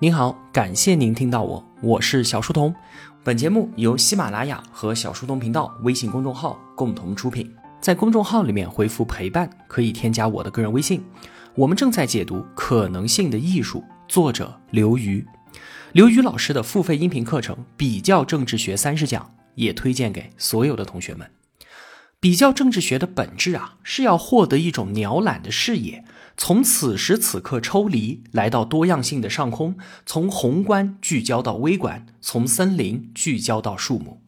[0.00, 2.72] 您好，感谢您听到我，我是小书童。
[3.24, 7.52] 本节目由喜马拉雅和小书童频道微信公众号共同出品。
[7.80, 11.04] 在公众号里面回复“陪伴”，可以添加我的个人微信。
[11.56, 15.26] 我们正在解读《可能性的艺术》，作者刘瑜。
[15.90, 19.20] 刘瑜老师的付费音频课程《比较政治学三十讲》
[19.56, 21.28] 也推荐给所有的同学们。
[22.20, 26.04] 比较政治学的本质啊，是要获得一种鸟览的视野，
[26.40, 34.22] 从此时此刻抽离，来到多样性的上空，从宏观聚焦到微观，从森林聚焦到树木。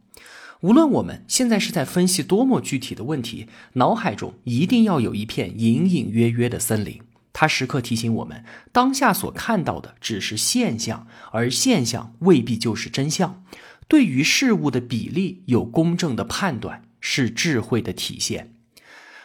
[0.63, 7.01] 无论我们现在是在分析多么具体的问题，脑海中一定要有一片隐隐约约的森林，
[7.33, 13.45] 它时刻提醒我们，当下所看到的只是现象，而现象未必就是真相。
[13.87, 16.83] 对于事物的比例有公正的判断。
[17.03, 18.53] 是智慧的体现。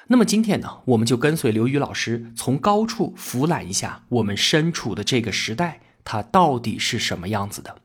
[0.08, 7.78] 那么今天呢，我们就跟随刘宇老师，从高处俯览一下我们身处的这个时代，它到底是什么样子的？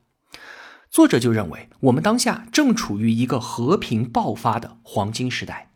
[0.90, 5.70] 作者就认为，我们当下正处于一个和平爆发的黄金时代。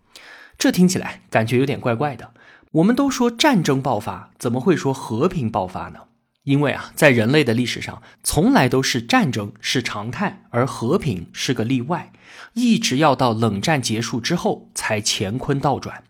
[0.58, 2.34] 这听起来感觉有点怪怪的。
[2.72, 6.00] 我们都说战争爆发，怎么会说和平爆发呢？
[6.42, 12.12] 因为啊，在人类的历史上，从来都是战争是常态，而和平是个例外，
[12.52, 16.04] 一直要到冷战结束之后才乾坤倒转。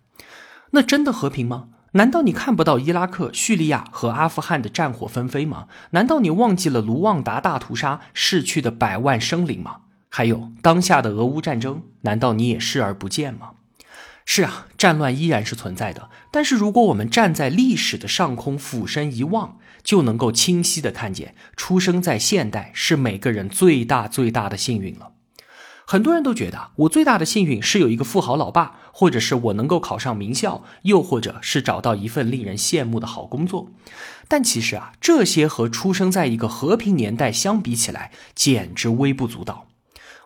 [0.74, 1.68] 那真的和平吗？
[1.92, 5.68] 难道你看不到伊拉克、叙利亚和阿富汗的战火纷飞吗？
[5.90, 9.76] 难道你忘记了卢旺达大屠杀逝去的百万生灵吗？
[10.08, 13.50] 还有当下的俄乌战争，难道你也视而不见吗？
[14.26, 16.10] 是啊，战乱依然是存在的。
[16.32, 25.12] 但是如果我们站在历史的上空，俯身一望，就能够清晰的看见，出生在现代是每个人最大最大的幸运了。
[25.86, 33.68] 很多人都觉得，我最大的幸运是有一个富豪老爸，或者是我能够考上名校，又或者是找到一份令人羡慕的好工作。
[34.26, 39.66] 但其实啊，这些和出生在一个和平年代相比起来，简直微不足道。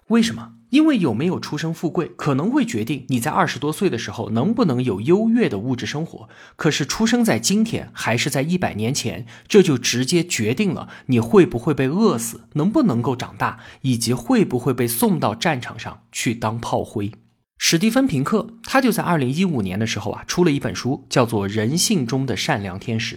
[0.08, 0.52] 为什么？
[0.70, 6.28] 因为有没有出生富贵，可能会决定你在二十多岁的时候能不能有优越的物质生活。
[6.56, 17.12] 可是出生在今天，还是在一百年前，这就直接决定了你会不会被饿死，能不能够长大，以及会不会被送到战场上去当炮灰。
[17.56, 23.16] 史蒂芬·平克他就在二零一五年的时候啊，出了一本书，叫做《人性中的善良天使》。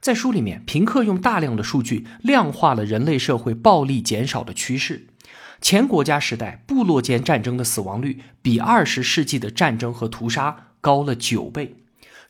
[0.00, 5.06] 在书里面，平克用大量的数据量化了人类社会暴力减少的趋势。
[5.60, 11.76] 前国家时代部落间战争的死亡率比二十世纪的战争和屠杀高了九倍，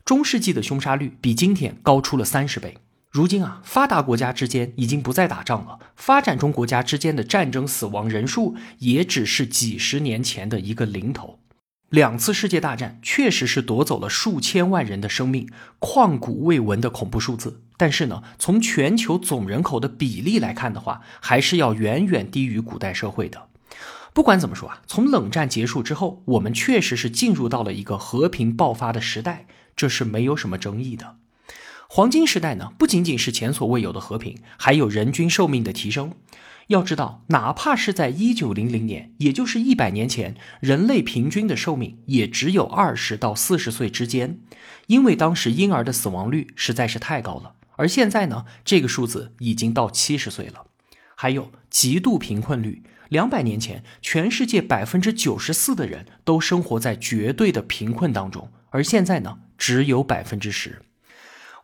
[0.03, 2.77] 中世纪的凶杀率比今天高出了三十倍。
[3.09, 11.39] 如今啊，发达国家之间已经不再打仗了，发展中国家之间的战争死亡人数也只是几十年前的一个零头。
[11.89, 15.49] 两次世界大战确实是夺走了数千万人的生命，
[15.79, 17.61] 旷古未闻的恐怖数字。
[17.81, 23.47] 但是呢，从全球总人口的比例来看的话，还是要远远低于古代社会的。
[24.13, 31.15] 不管怎么说啊，从冷战结束之后，我们确实是进入到了一个和平爆发的时代，这是没有什么争议的。
[31.87, 36.13] 黄金时代呢，不仅仅是前所未有的和平，还有人均寿命的提升。
[36.67, 44.39] 要知道，哪怕是在一九零零年，也就是一百年前，人类平均的寿命也只有二十到四十岁之间，
[44.85, 47.53] 因为当时婴儿的死亡率实在是太高了。
[47.77, 50.65] 而现在呢，这个数字已经到七十岁了。
[51.15, 60.81] 还有极度贫困率，两百年前，全世界百分之九十四的人都生活在绝对的贫困当中，而现在呢，只有百分之十。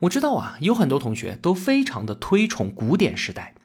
[0.01, 3.55] 我知道啊，有很多同学都非常的推崇古典时代。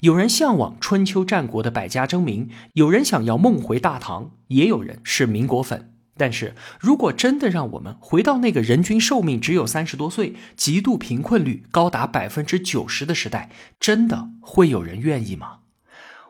[0.00, 5.89] 有人向往春秋战国的百家争鸣，有人想要梦回大唐，也有人是民国粉。
[6.20, 13.48] 但是如果真的让我们回到那个人均寿命只有三十多岁、极度贫困率高达百分之九十的时代，
[13.80, 15.60] 真的会有人愿意吗？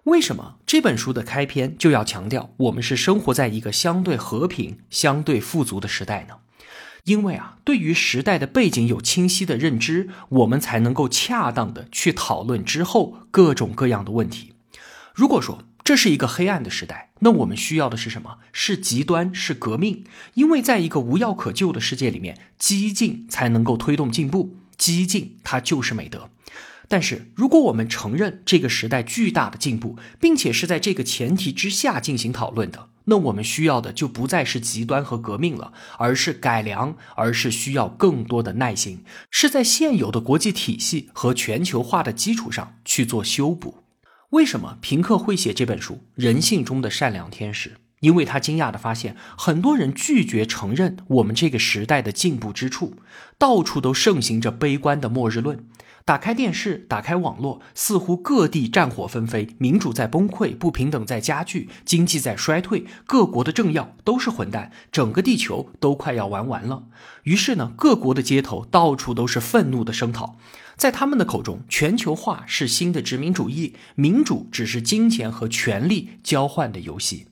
[0.04, 6.36] 为什么这本书的开篇就要强调我们是生活在一个相对和平、相对富足的时代呢？
[7.04, 14.52] 因为啊，对于时代的背景有清晰的认知，我们才能够恰当的去讨论之后各种各样的问题。
[15.12, 18.38] 如果说这是一个黑暗的时代，那我们需要的是什么？
[18.52, 20.04] 是极端，是革命。
[20.34, 26.30] 因为在一个无药可救的世界里面，激进才能够推动进步，激进它就是美德。
[26.86, 43.82] 但是，如果我们承认这个时代巨大的进步，并且是在这个前提之下进行讨论的，那我们需要的就不再是极端和革命了，而是改良，而是需要更多的耐心，是在现有的国际体系和全球化的基础上去做修补。
[44.30, 47.70] 为什么平克会写这本书《人性中的善良天使》？
[47.98, 52.94] 因为他惊讶地发现，很多人拒绝承认我们这个时代的进步之处，
[53.36, 55.66] 到处都盛行着悲观的末日论。
[56.04, 66.84] 打开电视，打开网络，似乎各地战火纷飞，民主在崩溃，不平等在加剧，经济在衰退，各国的政要都是混蛋，整个地球都快要玩完了。
[67.24, 70.38] 于是呢，各国的街头到处都是愤怒的声讨，
[70.80, 77.26] 在他们的口中，全球化是新的殖民主义，民主只是金钱和权力交换的游戏。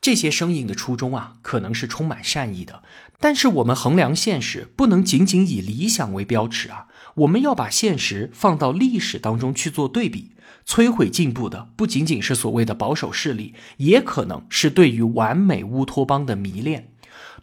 [0.00, 2.82] 这些声音的初衷啊，可能是充满善意的，
[3.20, 6.88] 但是我们衡量现实，不能仅仅以理想为标尺啊。
[7.14, 10.32] 我们要把现实放到历史当中去做对比，
[10.66, 16.89] 摧毁进步的不仅仅是所谓的保守势力，也可能是对于完美乌托邦的迷恋。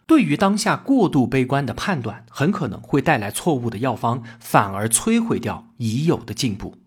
[0.08, 6.78] 对于当下过度悲观的判断，很可能会带来错误的药方，反而摧毁掉已有的进步。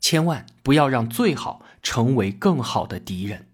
[0.00, 3.48] 千万不要让最好成为更好的敌人。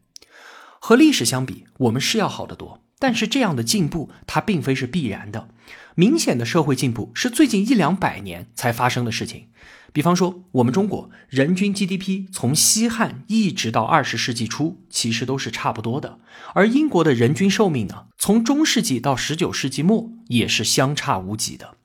[0.78, 2.80] 和历史相比，我们是要好得多。
[3.00, 5.48] 但是这样的进步，它并非是必然的。
[5.96, 9.48] 明显的社会进步是最近一两百年才发生的事情。
[9.92, 16.18] 比方说，我们中国人均 GDP 从西汉一直到二十世纪初，其实都是差不多的。
[16.54, 21.76] 而英国的人均寿命呢，从中世纪到十九世纪末也是相差无几的。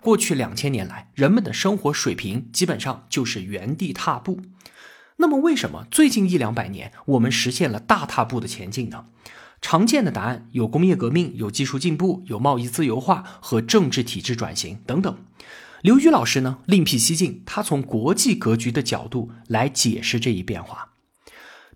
[0.00, 4.40] 过去两千年来，人们的生活水平基本上就是原地踏步。
[5.18, 9.04] 那么，为什么最近一两百年我们实现了大踏步的前进呢？
[9.60, 15.16] 常见的答案有工业革命、有技术进步、有贸易自由化和政治体制转型等等。
[15.82, 20.90] 刘宇老师呢，另辟蹊径，他从国际格局的角度来解释这一变化。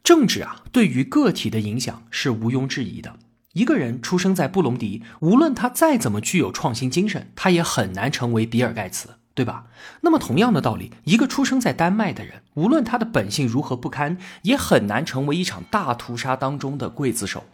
[0.05, 3.17] 政治啊，对于个体的影响是毋庸置疑的。
[3.55, 9.17] 一个人出生在布隆迪，无论他再怎么具有创新精神，他也很难成为比尔盖茨。
[9.35, 9.67] 对吧？
[10.01, 17.45] 那么同样的道理，一个出生在丹麦的人，无论他的本性如何不堪，也很难成为一场大屠杀当中的刽子手。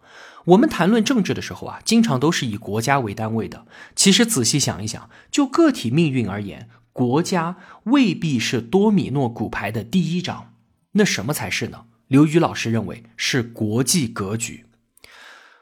[0.47, 3.67] 我们谈论政治的时候啊，经常都是以国家为单位的。
[3.95, 10.55] 其实仔细想一想，就个体命运而言，国家未必是多米诺骨牌的第一张。
[10.93, 11.85] 那什么才是呢？
[12.09, 14.67] 刘宇老师认为是国际格局。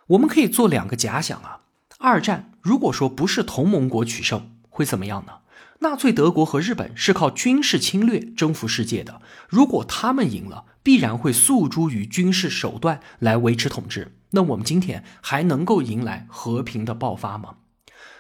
[0.09, 1.61] 我们可以做两个假想啊。
[1.99, 5.35] 二战如果说不是同盟国取胜，会怎么样呢？
[5.81, 14.17] 纳粹德国和日本是靠军事侵略征服世界的，如果他们赢了，必然会诉诸于军事手段来维持统治。
[14.31, 17.55] 那我们今天还能够迎来和平的爆发吗？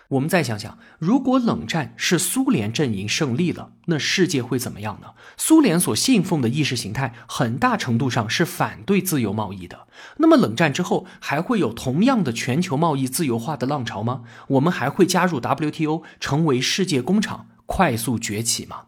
[0.08, 5.10] 我们再想想，如果冷战是苏联阵营胜利了，那世界会怎么样呢？
[5.36, 9.86] 苏联所信奉的意识形态，很大程度上是反对自由贸易的。
[10.16, 14.22] 那么冷战之后，还会有同样的全球贸易自由化的浪潮吗？
[14.48, 18.86] 我们还会加入 WTO，成为世界工厂，快速崛起吗？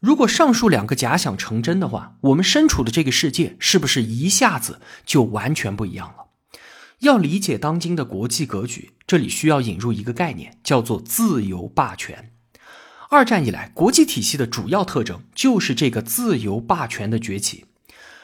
[0.00, 6.26] 如果上述两个假想成真的话，我们身处的这个世界是不是一下子就完全不一样了？
[7.00, 12.32] 要理解当今的国际格局，这里需要引入一个概念，叫做自由霸权。
[13.10, 17.64] 二战以来，国际体系的主要特征就是这个自由霸权的崛起。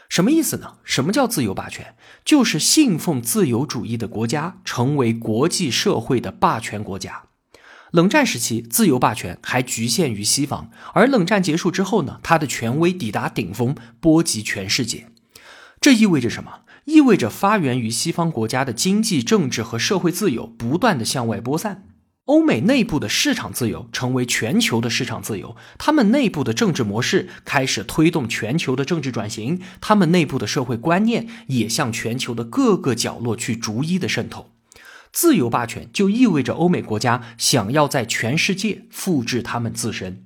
[0.09, 0.75] 什么意思呢？
[0.85, 1.95] 什么叫自由霸权？
[2.25, 7.23] 就是信奉自由主义的国家成为国际社会的霸权国家。
[7.93, 15.07] 冷战时期，自由霸权还局限于西方，而冷战结束之后呢，它的权威抵达顶峰，波及全世界。
[15.81, 16.64] 这意味着什么？
[16.85, 21.85] 意味着发源于西方国家的经济、政治和社会自由不断的向外播散，
[22.27, 34.51] 欧美内部的市场自由成为全球的市场自由，他们内部的政治模式开始推动全球的政治转型，他们内部的社会观念也向全球的各个角落去逐一的渗透。
[35.13, 40.24] 自由霸权就意味着欧美国家想要在全世界复制他们自身。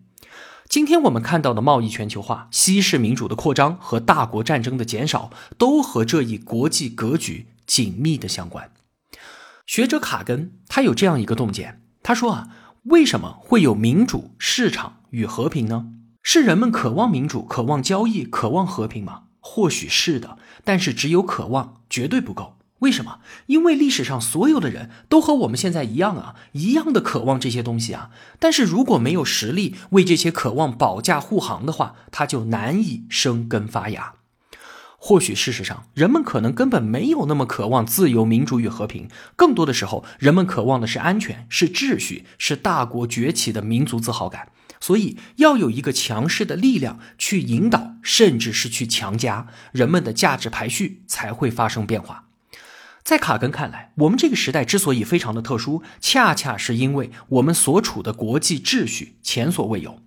[0.68, 8.70] 今天我们看到的贸易全球化、西式民主的扩张和大国战争的减少，都和这一国际格局紧密的相关。
[9.66, 12.48] 学者卡根他有这样一个洞见，他说啊，
[12.82, 15.86] 为什么会有民主、市场与和平呢？
[16.22, 19.22] 是人们渴望民主、渴望交易、渴望和平吗？
[19.40, 22.57] 或许是的，但是只有渴望绝对不够。
[22.80, 23.20] 为什么？
[23.46, 28.10] 因为历史上所有的人都和我们现在一样啊，一样的渴望这些东西啊。
[28.38, 34.14] 但是如果没有实力为这些渴望保驾护航的话，它就难以生根发芽。
[35.00, 44.50] 或许事实上，人们可能根本没有那么渴望自由、民主与和平，更多的时候，人们渴望的是安全、是秩序、是大国崛起的民族自豪感。
[44.80, 52.27] 所以，要有一个强势的力量去引导，甚至是去强加人们的价值排序，才会发生变化。
[53.08, 60.00] 在卡根看来，我们这个时代之所以非常的特殊，恰恰是因为我们所处的国际秩序前所未有。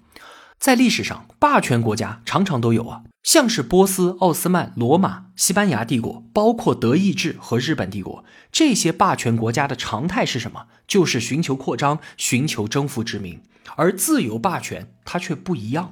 [0.60, 10.68] 在历史上，霸权国家常常都有啊，像是波斯、奥斯曼、罗马、西班牙帝国，包括德意志和日本帝国，这些霸权国家的常态是什么？
[10.86, 13.42] 就是寻求扩张，寻求征服殖民。
[13.78, 15.92] 而自由霸权它却不一样，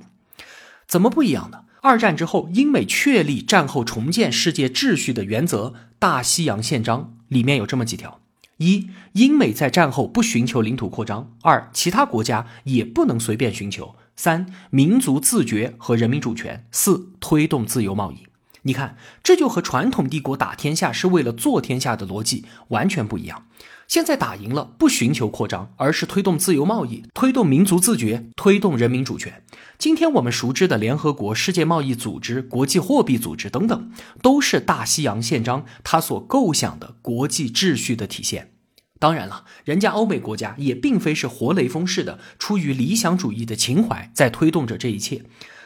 [0.87, 1.61] 怎么不一样呢？
[1.81, 5.67] 二战之后，英美确立战后重建世界秩序的原则，
[5.97, 8.19] 《大西洋宪章》里面有这么几条。
[8.57, 18.27] 一，英美在战后不寻求领土扩张；二，其他国家也不能随便寻求；三，民族自觉和人民主权；四，推动自由贸易。
[18.63, 23.45] 你看，这就和传统帝国打天下是为了做天下的逻辑完全不一样。
[23.89, 29.41] 现在打赢了，不寻求扩张，而是推动自由贸易，推动民族自觉，推动人民主权。
[29.79, 33.91] 今天我们熟知的联合国、世界贸易组织、国际货币组织等等，
[34.21, 38.51] 都是大西洋宪章它所构想的国际秩序的体现。
[38.99, 45.23] 当然了，人家欧美国家也并非是活雷锋式的，出于理想主义的情怀在推动着这一切。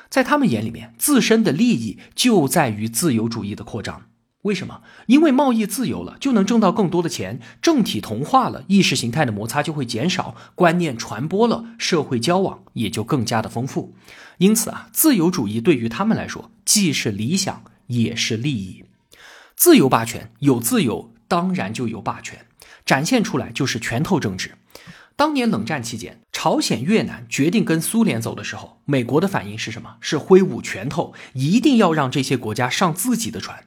[0.09, 4.03] 在他们眼里面，自身的利益就在于自由主义的扩张。
[4.43, 4.81] 为什么？
[5.07, 13.93] 因为贸易自由了，就能挣到更多的钱，政体同化了，意识形态的摩擦就会减少，观念传播了，社会交往也就更加的丰富。
[14.39, 18.83] 因此啊，自由主义对于他们来说，既是理想，也是利益。
[19.55, 22.45] 自由霸权有自由，当然就有霸权，
[22.85, 24.57] 展现出来就是拳头政治。
[25.15, 29.95] 当年冷战期间，朝鲜、越南决定跟苏联走的时候，美国的反应是什么？
[30.01, 33.63] 是挥舞拳头，一定要让这些国家上自己的船。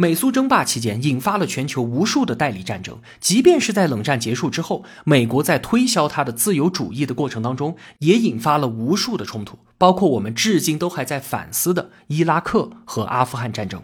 [0.00, 3.00] 美苏争霸期间，引发了全球无数的代理战争。
[3.18, 13.82] 即便是在冷战结束之后，美国在推销它的自由主义的过程当中，也引发了无数的冲突，包括我们至今都还在反思的伊拉克和阿富汗战争。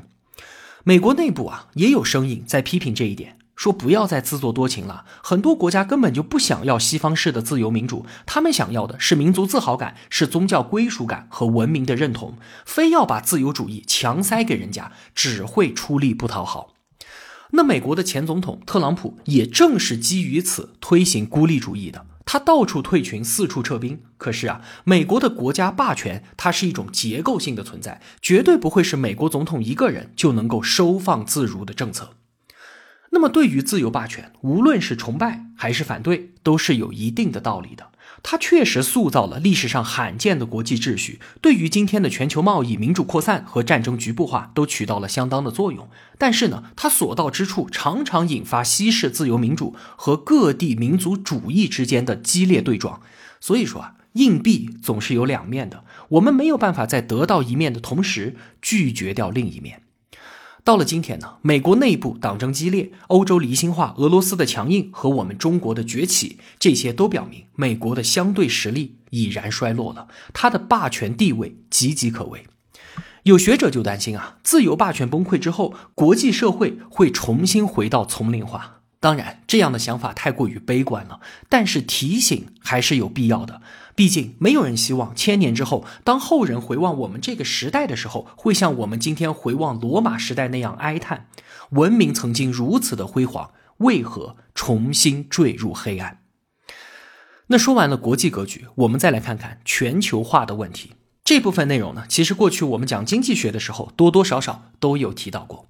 [0.85, 3.37] 美国内部啊，也有声音在批评这一点。
[3.57, 16.75] 说不要再自作多情了，很多国家根本就不想要西方式的自由民主，他们想要的是民族自豪感、是宗教归属感和文明的认同，非要把自由主义强塞给人家，只会出力不讨好。
[17.53, 24.03] 那美国的前总统特朗普也正是基于此推行孤立主义的，他到处退群，四处撤兵。
[24.17, 32.15] 可是啊，美国的国家霸权它是一种结构性的存在，绝对不会是美国总统一个人就能够收放自如的政策。
[33.15, 37.93] 那么，对于自由霸权，无论是崇拜还是反对，都是有一定的道理的。
[38.25, 45.89] 它确实塑造了历史上罕见的国际秩序，对于今天的全球贸易、民主扩散和战争局部化都起到了相当的作用。
[46.19, 53.01] 但是呢，它所到之处常常引发西式自由民主和各地民族主义之间的激烈对撞。
[53.41, 59.83] 所以说啊，硬币总是有两面的，我们没有办法在得到一面的同时拒绝掉另一面。
[60.65, 72.47] 到了今天呢，美国内部党争激烈，欧洲离心化，俄罗斯的强硬和我们中国的崛起，这些都表明美国的相对实力已然衰落了，它的霸权地位岌岌可危。
[73.25, 78.81] 有学者就担心啊，自由霸权崩溃之后，国际社会会重新回到丛林化。
[79.05, 81.21] 当然，这样的想法太过于悲观了，
[81.51, 83.61] 但是提醒还是有必要的。
[83.95, 91.27] 毕竟，没有人希望千年之后，当后人回望我们这个时代的时候，会像我们今天回望罗马时代那样哀叹：
[91.73, 96.21] 文明曾经如此的辉煌，为何重新坠入黑暗？
[97.49, 100.95] 那说完了国际格局，我们再来看看全球化的问题。
[101.23, 105.67] 这部分内容呢，其实过去我们讲经济学的时候，多多少少都有提到过。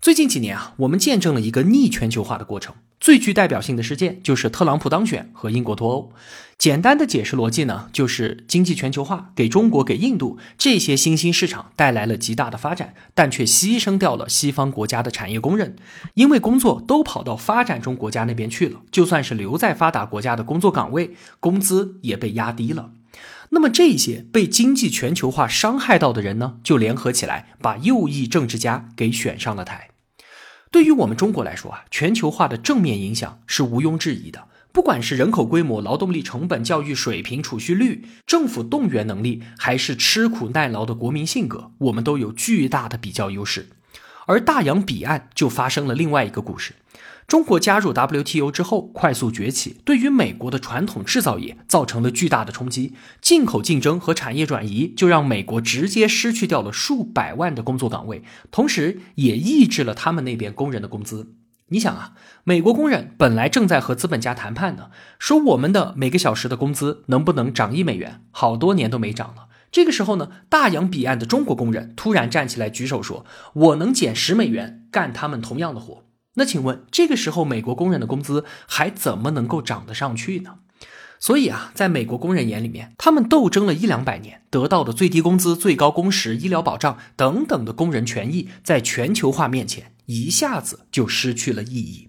[0.00, 2.74] 最近几年啊，我们见证了一个逆全球化的过程。
[3.00, 6.10] 最具代表性的事件就是特朗普当选和英国脱欧。
[6.56, 15.76] 简单的解释逻辑呢，就是经济全球化给中国、给印度这些新兴市场带来了极大的发展，但却牺牲掉了西方国家的产业工人，
[16.14, 18.80] 因为工作都跑到发展中国家那边去了。
[18.90, 22.92] 就算是留在发达国家的工作岗位，工资也被压低了。
[23.50, 29.89] 那么这些被经济全球化伤害到的人呢，就联合起来把右翼政治家给选上了台。
[30.72, 34.44] 对于我们中国来说啊，全球化的正面影响是毋庸置疑的。
[34.72, 43.70] 不管是人口规模、劳动力成本、教育水平、储蓄率、政府动员能力，还是吃苦耐劳的国民性格，我们都有巨大的比较优势。
[44.26, 46.74] 而大洋彼岸就发生了另外一个故事。
[47.30, 52.94] 中国加入 WTO 之后快速崛起，对于美国的传统制造业造成了巨大的冲击。
[53.20, 61.34] 进口竞争和产业转移就让美国直接失去掉了数百万的工作岗位，同时也抑制了他们那边工人的工资。
[61.68, 68.22] 你想啊，美国工人本来正在和资本家谈判呢，说我们的每个小时的工资能不能涨一美元？
[68.32, 69.46] 好多年都没涨了。
[69.70, 76.02] 这个时候呢，大洋彼岸的中国工人突然站起来举手说：“我能减十美元干他们同样的活。”
[76.34, 80.58] 那请问，这个时候美国工人的工资还怎么能够涨得上去呢？
[81.18, 92.08] 所以啊，在美国工人眼里面，他们斗争了一两百年，得到的最低工资、最高工时、医疗保障等等的工人权益，在全球化面前一下子就失去了意义。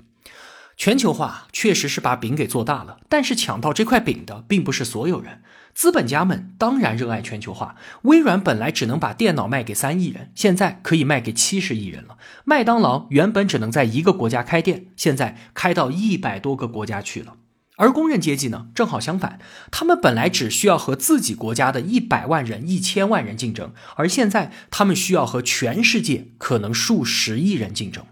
[0.78, 5.42] 全球化确实是把饼给做大了，但是抢到这块饼的并不是所有人。
[5.74, 7.76] 资本家们当然热爱全球化。
[8.04, 12.18] 微软本来只能把电脑卖给三亿人，现在可以卖给七十亿人了。
[12.44, 17.36] 麦当劳原本只能在一个国家开店，现在开到一百多个国家去了。
[17.78, 19.40] 而工人阶级呢，正好相反，
[19.72, 28.06] 他们本来只需要和自己国家的一百万人、一千万人竞争，而现在他们需要和全世界可能数十亿人竞争。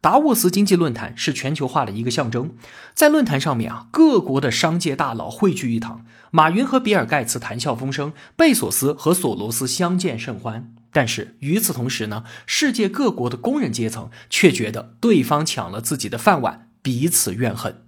[0.00, 2.54] 达沃斯经济论坛是全球化的一个象征，
[2.94, 10.70] 在论坛上面啊，各国的商界大佬汇聚一堂，马云和比尔盖茨谈笑风生，贝索斯和索罗斯相见甚欢。
[10.92, 17.84] 但是与此同时呢，世界各国的工人阶层却觉得对方抢了自己的饭碗，彼此怨恨。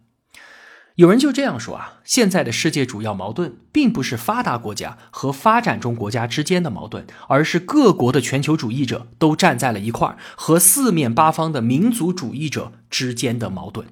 [0.94, 13.88] 有人就这样说啊，现在的世界主要矛盾并不是发达国家和发展中国家之间的矛盾，而是各国的全球主义者都站在了一块儿，和四面八方的民族主义者之间的矛盾。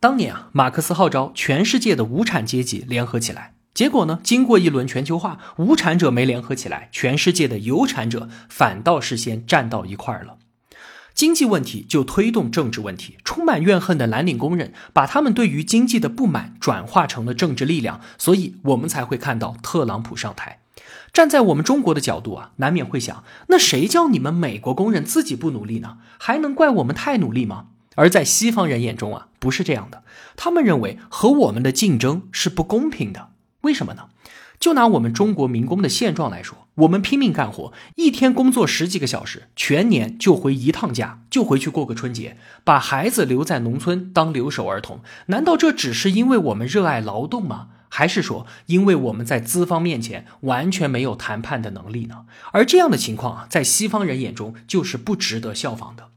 [0.00, 10.36] 当年啊，马克思号召全世界的无产阶级联合起来，结果呢，经过一轮全球化，无产者没联合起来，全世界的有产者反倒是先站到一块儿了。
[11.14, 20.60] 经济问题就推动政治问题，充满怨恨的蓝领工人把他们对于经济的不满转化成了政治力量，所以我们才会看到特朗普上台。
[21.12, 25.98] 站在我们中国的角度啊，难免会想：那谁叫你们美国工人自己不努力呢？
[26.20, 27.70] 还能怪我们太努力吗？
[27.98, 30.04] 而在西方人眼中啊，不是这样的，
[30.36, 33.30] 他们认为和我们的竞争是不公平的。
[33.62, 34.04] 为什么呢？
[34.60, 45.00] 就拿我们中国民工的现状来说，我们拼命干活，一天工作十几个小时，全年就回一趟家，就回去过个春节，把孩子留在农村当留守儿童。
[45.26, 47.70] 难道这只是因为我们热爱劳动吗？
[47.88, 52.26] 还是说，因为我们在资方面前完全没有谈判的能力呢？
[52.52, 56.10] 而这样的情况啊，在西方人眼中就是不值得效仿的。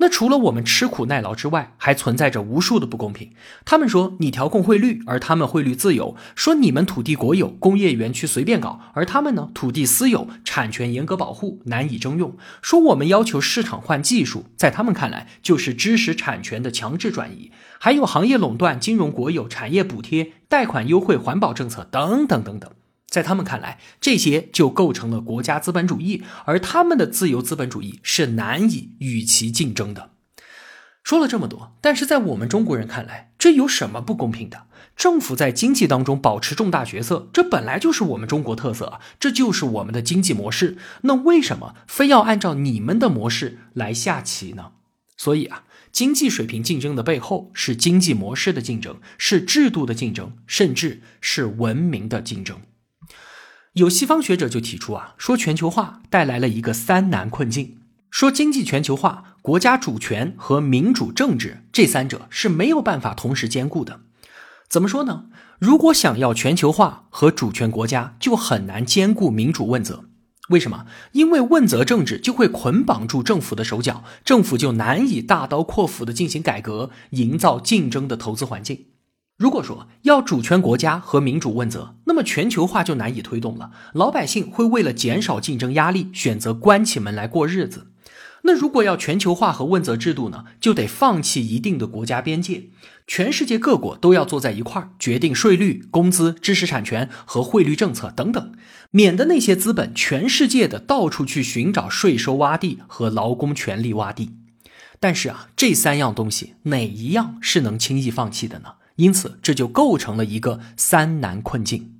[0.00, 3.32] 那除了我们吃苦耐劳之外，还存在着无数的不公平。
[3.64, 12.36] 他们说你调控汇率，而他们汇率自由；说你们土地国有，工业园区随便搞，而他们呢土地私有，产权严格保护，难以征用。
[12.62, 17.50] 说我们要求市场换技术，在他们看来就是知识产权的强制转移。
[17.80, 22.70] 还有行业垄断、金融国有、产业补贴、贷款优惠、环保政策等等等等。
[23.18, 30.12] 在他们看来，这些就构成了国家资本主义，而他们的自由资本主义是难以与其竞争的。
[31.02, 34.66] 说了这么多，但是在我们中国人看来，这有什么不公平的？
[34.94, 40.76] 政府在经济当中保持重大角色，这本来就是我们中国特色，这就是我们的经济模式。
[41.02, 44.74] 那为什么非要按照你们的模式来下棋呢？
[45.16, 52.60] 所以啊，经济水平竞争的背后是经济模式的竞争，是制度的竞争，甚至是文明的竞争。
[53.74, 57.78] 有西方学者就提出啊，说全球化带来了一个三难困境，
[58.10, 64.00] 说经济全球化、国家主权和民主政治这三者是没有办法同时兼顾的。
[64.68, 65.26] 怎么说呢？
[65.58, 70.04] 如果想要全球化和主权国家，就很难兼顾民主问责。
[70.50, 70.86] 为什么？
[71.12, 78.86] 因为问责政治就会捆绑住政府的手脚，政府就难以大刀阔斧的进行改革，营造竞争的投资环境。
[79.38, 83.70] 如果说要主权国家和民主问责，那么全球化就难以推动了。
[83.94, 87.92] 老百姓会为了减少竞争压力，选择关起门来过日子。
[88.42, 92.70] 那如果要全球化和问责制度呢，就得放弃一定的国家边界，
[93.06, 98.52] 全世界各国都要坐在一块儿决定税率、工资、知识产权和汇率政策等等，
[98.90, 104.32] 免得那些资本全世界的到处去寻找税收洼地和劳工权利洼地。
[104.98, 108.70] 但是啊，这三样东西哪一样是能轻易放弃的呢？
[108.98, 111.94] 因此，这就构成了一个三难困境。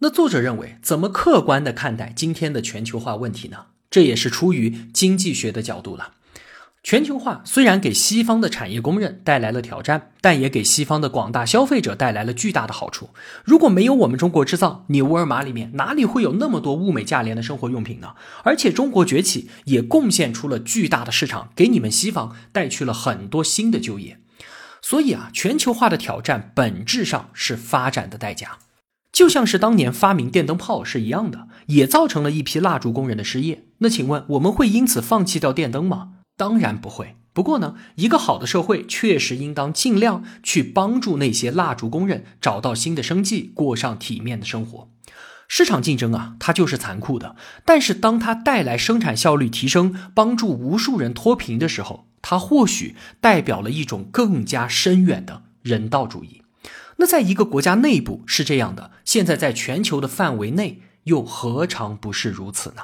[0.00, 3.66] 那作者认为，怎么客观的看待今天的全球化问题呢？
[3.90, 6.12] 这也是出于经济学的角度了。
[6.82, 13.10] 全球化虽然给西方的产业工人带来了挑战，但也给西方的广大消费者带来了巨大的好处。
[13.42, 18.10] 如果没有我们中国制造，你沃尔玛里面哪里会有那么多物美价廉的生活用品呢？
[18.44, 24.20] 而且中国崛起也贡献出了巨大的市场，给你们西方带去了很多新的就业。
[24.88, 28.58] 所以啊，全球化的挑战本质上是发展的代价，
[29.10, 33.64] 就像是当年发明电灯泡是一样的，也造成了一批蜡烛工人的失业。
[33.78, 36.10] 那请问我们会因此放弃掉电灯吗？
[36.36, 37.16] 当然不会。
[37.32, 44.88] 不过呢，一个好的社会确实应当尽量去帮助那些蜡烛工人找到新的生计，过上体面的生活。
[45.48, 52.06] 市场竞争啊，它就是残酷的，但是当它带来生产效率提升，帮助无数人脱贫的时候。
[52.28, 56.42] 它或许代表了一种更加深远的人道主义。
[56.96, 62.82] 那在一个国家内部是这样的，现在在全球的范围内又何尝不是如此呢？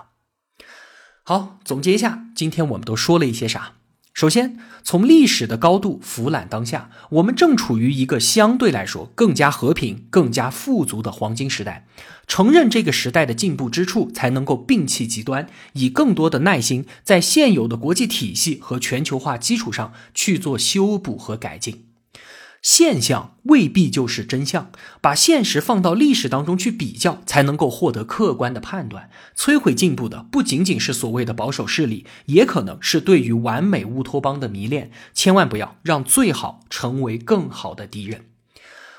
[1.24, 3.72] 好，总结一下，今天我们都说了一些啥？
[4.12, 11.86] 首先，从历史的高度俯览当下，我们正处于一个相对来说更加和平、更加富足的黄金时代。
[12.26, 21.86] 承认这个时代的进步之处，才能够摒弃极端，以更多的耐心，在现有的国际体系和全球化基础上去做修补和改进。
[22.62, 24.70] 现象未必就是真相，
[25.00, 29.10] 把现实放到历史当中去比较，才能够获得客观的判断。
[29.36, 34.92] 摧毁进步的不仅仅是所谓的保守势力，也可能是对于完美乌托邦的迷恋。
[35.12, 38.26] 千万不要让最好成为更好的敌人。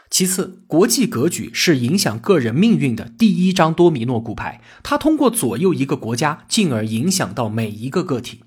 [0.10, 8.42] 其次，国际格局是影响个人命运的第一张多米诺骨牌，它通过左右一个国家，进而影响到每一个个体。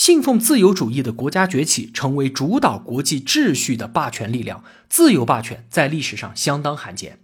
[0.00, 4.64] 信奉自由主义的国家崛起，成为主导国际秩序的霸权力量。
[4.88, 7.18] 自由霸权在历史上相当罕见。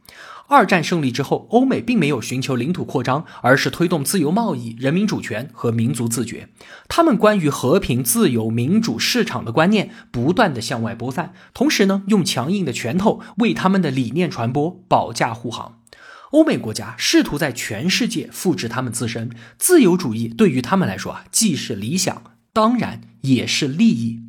[0.46, 6.50] 二战胜利之后，欧美并没有寻求领土扩张，而是推动自由贸易、人民主权和民族自觉。
[6.86, 15.80] 他们关于和平、自由、民主、市场的观念不断的向外播散，同时呢，用强硬的拳头为他们的理念传播保驾护航。
[16.32, 19.30] 欧美国家试图在全世界复制他们自身。
[19.56, 22.36] 自由主义对于他们来说啊，既是理想。
[22.56, 24.22] 当然也是利益，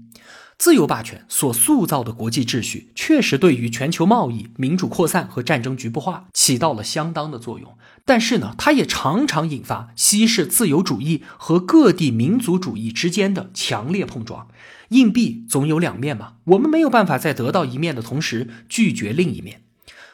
[0.58, 7.78] 自由霸权所塑造的国际秩序，确实对于全球贸易、民主扩散和战争局部化起到了相当的作用。
[8.04, 14.50] 但是呢，它也常常引发西式自由主义和各地民族主义之间的强烈碰撞。
[14.90, 19.62] 硬币总有两面嘛，我们没有办法在得到一面的同时拒绝另一面。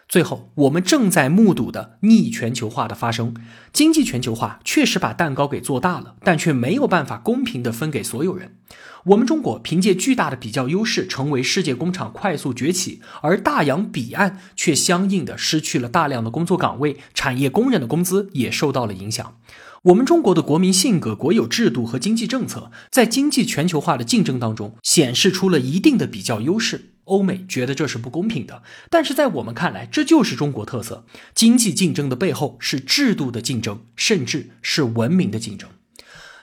[0.10, 3.34] 最后，我们正在目睹的逆全球化的发生。
[3.72, 8.58] 经济全球化确实把蛋糕给做大了，但却没有办法公平地分给所有人。
[9.06, 19.38] 我们中国凭借巨大的比较优势，成为世界工厂快速崛起，而大洋彼岸却相应的失去了大量的工作岗位，产业工人的工资也受到了影响。
[19.84, 26.94] 我们中国的国民性格、国有制度和经济政策，在经济全球化的竞争当中，显示出了一定的比较优势。
[27.04, 31.06] 欧美觉得这是不公平的，但是在我们看来，这就是中国特色。
[31.36, 35.70] 经济竞争的背后是制度的竞争，甚至是文明的竞争。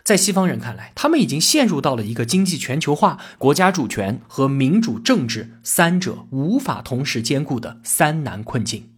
[0.05, 8.90] 在西方人看来，他们已经陷入到了一个经济全球化、国家主权和民主政治三者无法同时兼顾的三难困境。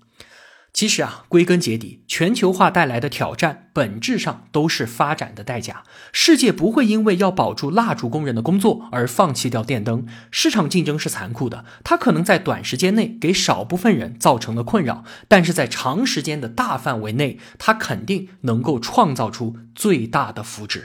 [0.73, 5.85] 其实啊，归根结底，全球化带来的挑战本质上都是发展的代价。
[6.13, 10.07] 世界不会因为要保住蜡烛工人的工作而放弃掉电灯。
[10.31, 20.85] 市场竞争是残酷的，它可能在短时间内给少部分人造成了困扰，但是在长时间的大范围内，它肯定能够创造出最大的福祉。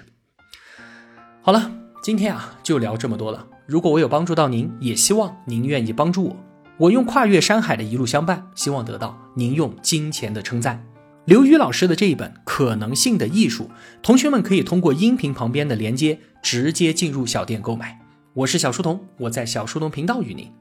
[1.41, 1.71] 好了，
[2.03, 3.47] 今天啊就聊这么多了。
[3.65, 6.46] 如果我有帮助到您，也希望您愿意帮助我。
[6.79, 10.85] 我用跨越山海的一路相伴，希望得到您用金钱的称赞。
[11.25, 13.63] 刘宇老师的这一本《可能性的艺术》，
[14.03, 17.99] 同学们可以通过音频旁边的连接直接进入小店购买。
[18.33, 20.51] 我是小书童，我在小书童频道与您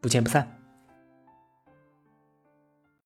[0.00, 0.63] 不见不散。